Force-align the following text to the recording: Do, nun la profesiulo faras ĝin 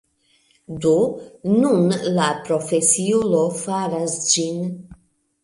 Do, 0.85 0.93
nun 1.65 1.91
la 2.15 2.31
profesiulo 2.49 3.43
faras 3.61 4.19
ĝin 4.33 4.61